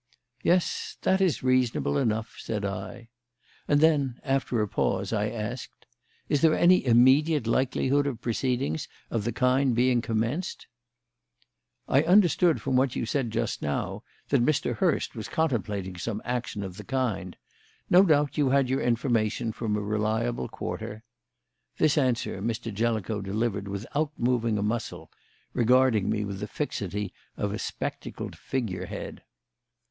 "Yes, 0.41 0.97
that 1.03 1.21
is 1.21 1.43
reasonable 1.43 1.95
enough," 1.99 2.35
said 2.39 2.65
I. 2.65 3.09
And 3.67 3.79
then, 3.81 4.19
after 4.23 4.59
a 4.59 4.67
pause, 4.67 5.13
I 5.13 5.29
asked: 5.29 5.85
"Is 6.27 6.41
there 6.41 6.55
any 6.55 6.83
immediate 6.83 7.45
likelihood 7.45 8.07
of 8.07 8.19
proceedings 8.19 8.87
of 9.11 9.25
the 9.25 9.31
kind 9.31 9.75
being 9.75 10.01
commenced?" 10.01 10.65
"I 11.87 12.01
understood 12.01 12.59
from 12.63 12.75
what 12.75 12.95
you 12.95 13.05
said 13.05 13.29
just 13.29 13.61
now 13.61 14.01
that 14.29 14.41
Mr. 14.43 14.75
Hurst 14.77 15.13
was 15.13 15.27
contemplating 15.29 15.95
some 15.99 16.19
action 16.25 16.63
of 16.63 16.77
the 16.77 16.83
kind. 16.83 17.37
No 17.87 18.01
doubt 18.01 18.39
you 18.39 18.49
had 18.49 18.69
your 18.69 18.81
information 18.81 19.51
from 19.51 19.75
a 19.75 19.81
reliable 19.81 20.49
quarter." 20.49 21.03
This 21.77 21.95
answer 21.95 22.41
Mr. 22.41 22.73
Jellicoe 22.73 23.21
delivered 23.21 23.67
without 23.67 24.13
moving 24.17 24.57
a 24.57 24.63
muscle, 24.63 25.11
regarding 25.53 26.09
me 26.09 26.25
with 26.25 26.39
the 26.39 26.47
fixity 26.47 27.13
of 27.37 27.53
a 27.53 27.59
spectacled 27.59 28.35
figure 28.35 28.87
head. 28.87 29.21